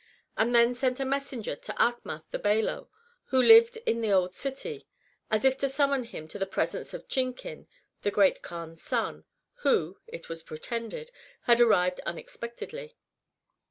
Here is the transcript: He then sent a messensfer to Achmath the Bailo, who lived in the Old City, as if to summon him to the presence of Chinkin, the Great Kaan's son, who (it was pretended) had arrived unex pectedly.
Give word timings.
He 0.35 0.51
then 0.51 0.73
sent 0.73 0.99
a 0.99 1.05
messensfer 1.05 1.55
to 1.61 1.73
Achmath 1.79 2.23
the 2.31 2.39
Bailo, 2.39 2.89
who 3.25 3.39
lived 3.39 3.77
in 3.85 4.01
the 4.01 4.11
Old 4.11 4.33
City, 4.33 4.87
as 5.29 5.45
if 5.45 5.55
to 5.57 5.69
summon 5.69 6.05
him 6.05 6.27
to 6.29 6.39
the 6.39 6.47
presence 6.47 6.95
of 6.95 7.07
Chinkin, 7.07 7.67
the 8.01 8.09
Great 8.09 8.41
Kaan's 8.41 8.81
son, 8.81 9.25
who 9.57 9.99
(it 10.07 10.27
was 10.27 10.41
pretended) 10.41 11.11
had 11.43 11.61
arrived 11.61 12.01
unex 12.07 12.35
pectedly. 12.39 12.95